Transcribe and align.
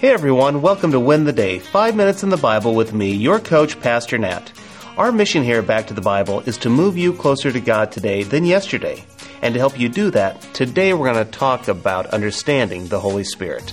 Hey 0.00 0.14
everyone, 0.14 0.62
welcome 0.62 0.92
to 0.92 0.98
Win 0.98 1.24
the 1.24 1.32
Day, 1.34 1.58
5 1.58 1.94
minutes 1.94 2.22
in 2.22 2.30
the 2.30 2.38
Bible 2.38 2.74
with 2.74 2.94
me, 2.94 3.12
your 3.12 3.38
coach, 3.38 3.78
Pastor 3.80 4.16
Nat. 4.16 4.50
Our 4.96 5.12
mission 5.12 5.42
here 5.42 5.60
Back 5.60 5.88
to 5.88 5.94
the 5.94 6.00
Bible 6.00 6.40
is 6.40 6.56
to 6.56 6.70
move 6.70 6.96
you 6.96 7.12
closer 7.12 7.52
to 7.52 7.60
God 7.60 7.92
today 7.92 8.22
than 8.22 8.46
yesterday. 8.46 9.04
And 9.42 9.52
to 9.52 9.60
help 9.60 9.78
you 9.78 9.90
do 9.90 10.10
that, 10.12 10.40
today 10.54 10.94
we're 10.94 11.12
going 11.12 11.22
to 11.22 11.30
talk 11.30 11.68
about 11.68 12.06
understanding 12.14 12.86
the 12.86 12.98
Holy 12.98 13.24
Spirit. 13.24 13.72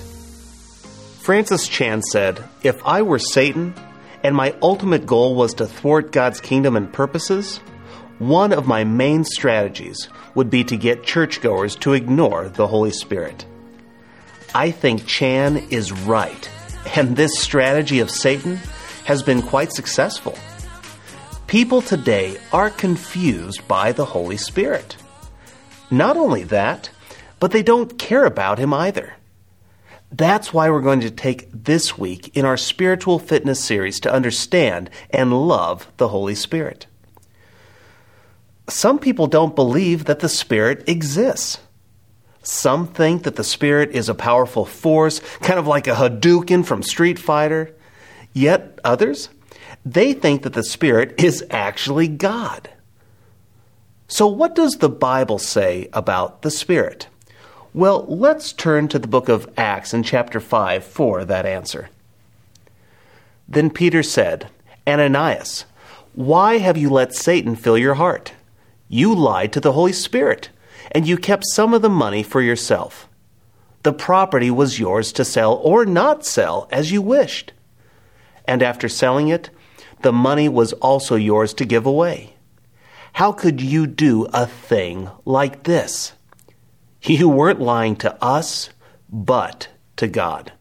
Francis 1.21 1.65
Chan 1.65 2.01
said, 2.01 2.43
If 2.61 2.85
I 2.85 3.03
were 3.03 3.19
Satan 3.19 3.73
and 4.21 4.35
my 4.35 4.53
ultimate 4.61 5.05
goal 5.05 5.33
was 5.33 5.53
to 5.53 5.65
thwart 5.65 6.11
God's 6.11 6.41
kingdom 6.41 6.75
and 6.75 6.91
purposes, 6.91 7.59
one 8.19 8.51
of 8.51 8.67
my 8.67 8.83
main 8.83 9.23
strategies 9.23 10.09
would 10.35 10.49
be 10.49 10.65
to 10.65 10.75
get 10.75 11.05
churchgoers 11.05 11.77
to 11.77 11.93
ignore 11.93 12.49
the 12.49 12.67
Holy 12.67 12.91
Spirit. 12.91 13.45
I 14.57 14.71
think 14.71 15.05
Chan 15.05 15.57
is 15.69 15.91
right, 15.91 16.49
and 16.95 17.15
this 17.15 17.37
strategy 17.37 17.99
of 17.99 18.09
Satan 18.09 18.55
has 19.05 19.21
been 19.21 19.43
quite 19.43 19.71
successful. 19.71 20.35
People 21.45 21.79
today 21.79 22.39
are 22.51 22.71
confused 22.71 23.67
by 23.67 23.91
the 23.91 24.05
Holy 24.05 24.35
Spirit. 24.35 24.97
Not 25.91 26.17
only 26.17 26.41
that, 26.45 26.89
but 27.39 27.51
they 27.51 27.61
don't 27.61 27.99
care 27.99 28.25
about 28.25 28.57
him 28.57 28.73
either. 28.73 29.13
That's 30.11 30.51
why 30.51 30.71
we're 30.71 30.81
going 30.81 31.01
to 31.01 31.11
take 31.11 31.49
this 31.51 31.95
week 31.95 32.35
in 32.35 32.43
our 32.43 32.57
spiritual 32.57 33.19
fitness 33.19 33.63
series 33.63 33.99
to 33.99 34.11
understand 34.11 34.89
and 35.11 35.47
love 35.47 35.87
the 35.97 36.07
Holy 36.07 36.33
Spirit. 36.33 36.87
Some 38.67 38.97
people 38.97 39.27
don't 39.27 39.55
believe 39.55 40.05
that 40.05 40.21
the 40.21 40.27
Spirit 40.27 40.89
exists. 40.89 41.59
Some 42.47 42.87
think 42.87 43.23
that 43.23 43.35
the 43.35 43.43
Spirit 43.43 43.91
is 43.91 44.07
a 44.07 44.15
powerful 44.15 44.63
force, 44.63 45.19
kind 45.41 45.59
of 45.59 45.67
like 45.67 45.85
a 45.85 45.95
Hadouken 45.95 46.65
from 46.65 46.81
Street 46.81 47.19
Fighter. 47.19 47.75
Yet 48.31 48.79
others, 48.85 49.27
they 49.85 50.13
think 50.13 50.43
that 50.43 50.53
the 50.53 50.63
Spirit 50.63 51.21
is 51.21 51.43
actually 51.51 52.07
God. 52.07 52.69
So, 54.07 54.27
what 54.27 54.55
does 54.55 54.77
the 54.77 54.87
Bible 54.87 55.39
say 55.39 55.89
about 55.91 56.41
the 56.41 56.49
Spirit? 56.49 57.09
Well, 57.73 58.05
let's 58.07 58.53
turn 58.53 58.87
to 58.87 58.99
the 58.99 59.09
book 59.09 59.27
of 59.27 59.51
Acts 59.57 59.93
in 59.93 60.03
chapter 60.03 60.39
5 60.39 60.85
for 60.85 61.25
that 61.25 61.45
answer. 61.45 61.89
Then 63.45 63.69
Peter 63.69 64.01
said, 64.01 64.47
Ananias, 64.87 65.65
why 66.13 66.59
have 66.59 66.77
you 66.77 66.89
let 66.89 67.13
Satan 67.13 67.57
fill 67.57 67.77
your 67.77 67.95
heart? 67.95 68.31
You 68.87 69.13
lied 69.13 69.51
to 69.51 69.59
the 69.59 69.73
Holy 69.73 69.91
Spirit 69.91 70.47
and 70.91 71.07
you 71.07 71.17
kept 71.17 71.45
some 71.45 71.73
of 71.73 71.81
the 71.81 71.89
money 71.89 72.23
for 72.23 72.41
yourself. 72.41 73.07
The 73.83 73.93
property 73.93 74.51
was 74.51 74.79
yours 74.79 75.11
to 75.13 75.25
sell 75.25 75.55
or 75.55 75.85
not 75.85 76.25
sell 76.25 76.67
as 76.71 76.91
you 76.91 77.01
wished. 77.01 77.53
And 78.45 78.63
after 78.63 78.89
selling 78.89 79.27
it, 79.27 79.49
the 80.01 80.13
money 80.13 80.49
was 80.49 80.73
also 80.73 81.15
yours 81.15 81.53
to 81.55 81.65
give 81.65 81.85
away. 81.85 82.35
How 83.13 83.31
could 83.31 83.61
you 83.61 83.87
do 83.87 84.27
a 84.33 84.45
thing 84.45 85.09
like 85.25 85.63
this? 85.63 86.13
You 87.01 87.29
weren't 87.29 87.61
lying 87.61 87.95
to 87.97 88.21
us, 88.21 88.69
but 89.09 89.69
to 89.95 90.07
God. 90.07 90.51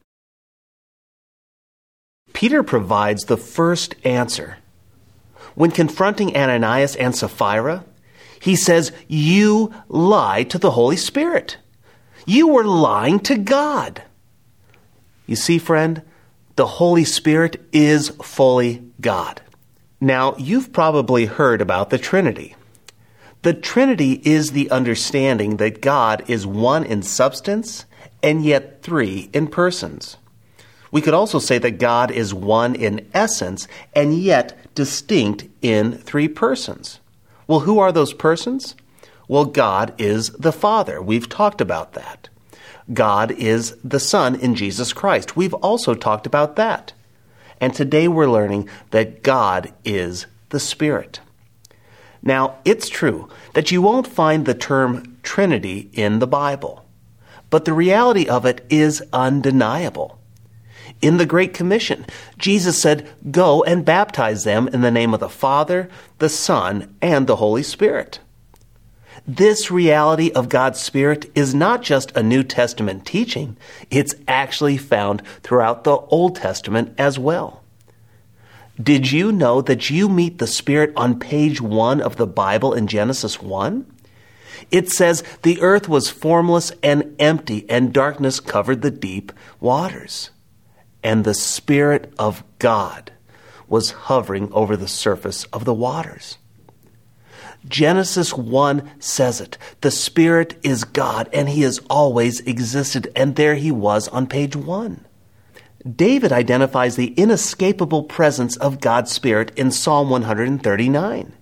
Peter 2.33 2.63
provides 2.63 3.25
the 3.25 3.37
first 3.39 3.97
answer. 4.05 4.59
When 5.55 5.71
confronting 5.71 6.37
Ananias 6.37 6.95
and 6.95 7.17
Sapphira, 7.17 7.85
he 8.41 8.57
says, 8.57 8.93
You 9.09 9.73
lie 9.89 10.45
to 10.45 10.59
the 10.59 10.73
Holy 10.73 10.97
Spirit. 10.97 11.57
You 12.27 12.49
were 12.49 12.65
lying 12.65 13.21
to 13.21 13.37
God. 13.37 14.03
You 15.27 15.37
see, 15.37 15.59
friend, 15.59 16.03
the 16.57 16.67
Holy 16.67 17.05
Spirit 17.05 17.61
is 17.73 18.09
fully 18.23 18.83
God. 19.01 19.41
Now, 20.01 20.35
you've 20.37 20.73
probably 20.73 21.27
heard 21.27 21.61
about 21.61 21.91
the 21.91 21.99
Trinity. 21.99 22.55
The 23.43 23.55
Trinity 23.55 24.21
is 24.25 24.53
the 24.53 24.71
understanding 24.71 25.59
that 25.59 25.81
God 25.81 26.29
is 26.29 26.47
one 26.47 26.85
in 26.85 27.03
substance 27.03 27.85
and 28.23 28.45
yet 28.45 28.83
three 28.83 29.31
in 29.33 29.47
persons. 29.47 30.17
We 30.91 31.01
could 31.01 31.15
also 31.15 31.39
say 31.39 31.59
that 31.59 31.79
God 31.79 32.11
is 32.11 32.33
one 32.33 32.75
in 32.75 33.09
essence 33.13 33.69
and 33.95 34.19
yet 34.19 34.75
distinct 34.75 35.47
in 35.63 35.93
three 35.93 36.29
persons. 36.29 37.01
Well, 37.47 37.61
who 37.61 37.79
are 37.79 37.93
those 37.93 38.13
persons? 38.13 38.75
Well, 39.29 39.45
God 39.45 39.95
is 39.99 40.31
the 40.31 40.53
Father. 40.53 41.01
We've 41.01 41.29
talked 41.29 41.61
about 41.61 41.93
that. 41.93 42.29
God 42.93 43.33
is 43.33 43.77
the 43.83 44.01
Son 44.01 44.35
in 44.35 44.55
Jesus 44.55 44.93
Christ. 44.93 45.37
We've 45.37 45.55
also 45.55 45.95
talked 45.95 46.27
about 46.27 46.57
that. 46.57 46.93
And 47.61 47.75
today 47.75 48.07
we're 48.07 48.29
learning 48.29 48.69
that 48.91 49.23
God 49.23 49.73
is 49.85 50.27
the 50.51 50.61
Spirit. 50.61 51.21
Now, 52.23 52.57
it's 52.65 52.89
true 52.89 53.29
that 53.55 53.71
you 53.71 53.83
won't 53.83 54.07
find 54.07 54.45
the 54.45 54.55
term 54.55 55.17
Trinity 55.23 55.91
in 55.93 56.19
the 56.19 56.27
Bible, 56.27 56.85
but 57.51 57.65
the 57.65 57.73
reality 57.73 58.29
of 58.29 58.45
it 58.45 58.65
is 58.69 59.03
undeniable. 59.13 60.16
In 61.03 61.19
the 61.19 61.27
Great 61.27 61.53
Commission, 61.53 62.07
Jesus 62.39 62.81
said, 62.81 63.09
Go 63.31 63.63
and 63.65 63.85
baptize 63.85 64.45
them 64.45 64.69
in 64.69 64.81
the 64.81 64.91
name 64.91 65.13
of 65.13 65.21
the 65.21 65.29
Father, 65.29 65.91
the 66.19 66.31
Son, 66.31 66.95
and 67.03 67.27
the 67.27 67.37
Holy 67.37 67.63
Spirit. 67.63 68.21
This 69.27 69.71
reality 69.71 70.31
of 70.33 70.49
God's 70.49 70.81
Spirit 70.81 71.31
is 71.35 71.55
not 71.55 71.83
just 71.83 72.17
a 72.17 72.23
New 72.23 72.43
Testament 72.43 73.05
teaching, 73.05 73.57
it's 73.91 74.15
actually 74.27 74.79
found 74.79 75.23
throughout 75.43 75.85
the 75.85 75.97
Old 75.97 76.37
Testament 76.37 76.95
as 76.97 77.19
well. 77.19 77.63
Did 78.83 79.11
you 79.11 79.33
know 79.33 79.61
that 79.63 79.91
you 79.91 80.09
meet 80.09 80.39
the 80.39 80.47
Spirit 80.47 80.93
on 80.97 81.19
page 81.19 81.61
1 81.61 82.01
of 82.01 82.17
the 82.17 82.27
Bible 82.27 82.73
in 82.73 82.87
Genesis 82.87 83.43
1? 83.43 83.85
It 84.71 84.91
says, 84.91 85.23
The 85.43 85.61
earth 85.61 85.89
was 85.89 86.09
formless 86.09 86.73
and 86.83 87.15
empty, 87.19 87.69
and 87.69 87.93
darkness 87.93 88.41
covered 88.41 88.83
the 88.83 88.91
deep 88.91 89.33
waters 89.61 90.31
and 91.07 91.23
the 91.23 91.35
Spirit 91.35 92.13
of 92.19 92.43
God 92.59 93.13
was 93.69 93.93
hovering 93.93 94.53
over 94.53 94.77
the 94.77 94.89
surface 94.89 95.45
of 95.53 95.65
the 95.65 95.73
waters. 95.73 96.37
Genesis 97.69 98.35
1 98.35 98.91
says 98.99 99.41
it. 99.41 99.57
The 99.83 99.93
Spirit 99.93 100.59
is 100.65 100.83
God, 100.83 101.29
and 101.33 101.49
He 101.49 101.63
has 101.63 101.79
always 101.89 102.41
existed, 102.41 103.13
and 103.15 103.37
there 103.37 103.55
He 103.55 103.71
was 103.71 104.09
on 104.09 104.27
page 104.27 104.57
1. 104.57 105.07
David 105.95 106.33
identifies 106.33 106.97
the 106.97 107.15
inescapable 107.15 108.03
presence 108.03 108.57
of 108.57 108.81
God's 108.81 109.13
Spirit 109.13 109.53
in 109.57 109.71
Psalm 109.71 110.11
139. 110.11 111.33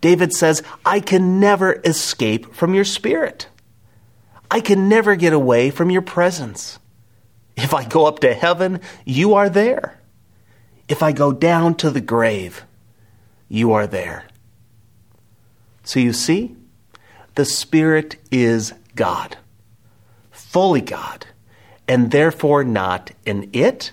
David 0.00 0.32
says, 0.32 0.62
I 0.86 1.00
can 1.00 1.38
never 1.38 1.82
escape 1.84 2.54
from 2.54 2.72
your 2.72 2.86
Spirit. 2.86 3.46
I 4.50 4.60
can 4.60 4.88
never 4.88 5.16
get 5.16 5.34
away 5.34 5.68
from 5.68 5.90
your 5.90 6.00
presence. 6.00 6.78
If 7.62 7.74
I 7.74 7.84
go 7.84 8.06
up 8.06 8.20
to 8.20 8.32
heaven, 8.32 8.80
you 9.04 9.34
are 9.34 9.50
there. 9.50 10.00
If 10.88 11.02
I 11.02 11.12
go 11.12 11.30
down 11.30 11.74
to 11.76 11.90
the 11.90 12.00
grave, 12.00 12.64
you 13.48 13.72
are 13.72 13.86
there. 13.86 14.24
So 15.84 16.00
you 16.00 16.12
see, 16.12 16.56
the 17.34 17.44
Spirit 17.44 18.16
is 18.30 18.72
God, 18.94 19.36
fully 20.30 20.80
God, 20.80 21.26
and 21.86 22.10
therefore 22.10 22.64
not 22.64 23.12
an 23.26 23.50
it, 23.52 23.92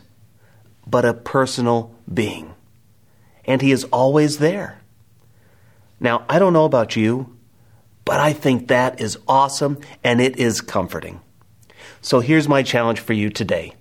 but 0.86 1.06
a 1.06 1.14
personal 1.14 1.94
being. 2.12 2.54
And 3.46 3.62
He 3.62 3.72
is 3.72 3.84
always 3.86 4.38
there. 4.38 4.80
Now, 6.00 6.26
I 6.30 6.40
don't 6.40 6.54
know 6.54 6.66
about 6.66 6.96
you, 6.96 7.38
but 8.06 8.20
I 8.20 8.32
think 8.34 8.68
that 8.68 9.02
is 9.02 9.18
awesome 9.28 9.80
and 10.04 10.22
it 10.22 10.38
is 10.38 10.62
comforting. 10.62 11.22
So 12.07 12.22
here's 12.22 12.48
my 12.48 12.63
challenge 12.63 13.01
for 13.01 13.12
you 13.12 13.30
today 13.30 13.74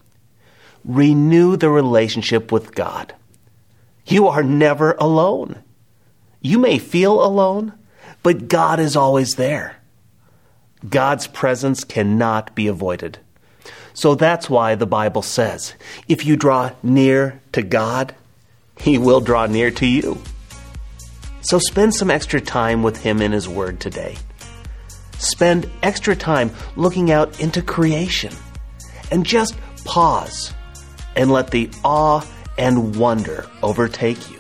renew 0.84 1.56
the 1.56 1.70
relationship 1.70 2.50
with 2.50 2.74
God. 2.74 3.14
You 4.04 4.26
are 4.26 4.42
never 4.42 4.96
alone. 4.98 5.62
You 6.40 6.58
may 6.58 6.78
feel 6.78 7.24
alone, 7.24 7.72
but 8.24 8.48
God 8.48 8.80
is 8.80 8.96
always 8.96 9.36
there. 9.36 9.76
God's 10.88 11.28
presence 11.28 11.84
cannot 11.84 12.52
be 12.56 12.66
avoided. 12.66 13.20
So 13.94 14.16
that's 14.16 14.50
why 14.50 14.74
the 14.74 14.86
Bible 14.88 15.22
says 15.22 15.74
if 16.08 16.26
you 16.26 16.36
draw 16.36 16.72
near 16.82 17.40
to 17.52 17.62
God, 17.62 18.12
He 18.76 18.98
will 18.98 19.20
draw 19.20 19.46
near 19.46 19.70
to 19.70 19.86
you. 19.86 20.20
So 21.42 21.60
spend 21.60 21.94
some 21.94 22.10
extra 22.10 22.40
time 22.40 22.82
with 22.82 23.04
Him 23.04 23.22
in 23.22 23.30
His 23.30 23.48
Word 23.48 23.78
today. 23.78 24.16
Spend 25.18 25.70
extra 25.82 26.14
time 26.14 26.50
looking 26.76 27.10
out 27.10 27.40
into 27.40 27.62
creation 27.62 28.32
and 29.10 29.24
just 29.24 29.56
pause 29.84 30.52
and 31.14 31.30
let 31.30 31.50
the 31.50 31.70
awe 31.84 32.24
and 32.58 32.96
wonder 32.96 33.46
overtake 33.62 34.30
you. 34.30 34.38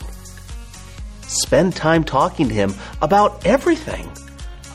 Spend 1.22 1.74
time 1.74 2.04
talking 2.04 2.48
to 2.48 2.54
Him 2.54 2.74
about 3.02 3.44
everything, 3.46 4.10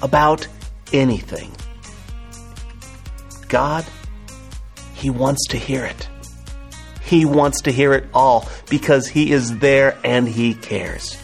about 0.02 0.48
anything. 0.92 1.52
God, 3.48 3.86
He 4.94 5.10
wants 5.10 5.48
to 5.50 5.58
hear 5.58 5.86
it. 5.86 6.08
He 7.02 7.26
wants 7.26 7.62
to 7.62 7.72
hear 7.72 7.94
it 7.94 8.06
all 8.14 8.48
because 8.70 9.08
He 9.08 9.32
is 9.32 9.60
there 9.60 9.98
and 10.04 10.28
He 10.28 10.54
cares. 10.54 11.18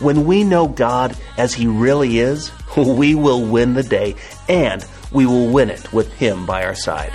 When 0.00 0.24
we 0.24 0.44
know 0.44 0.68
God 0.68 1.16
as 1.36 1.54
He 1.54 1.66
really 1.66 2.18
is, 2.18 2.50
we 2.76 3.14
will 3.14 3.44
win 3.44 3.74
the 3.74 3.82
day 3.82 4.16
and 4.48 4.84
we 5.12 5.26
will 5.26 5.50
win 5.50 5.70
it 5.70 5.92
with 5.92 6.12
Him 6.14 6.46
by 6.46 6.64
our 6.64 6.74
side. 6.74 7.12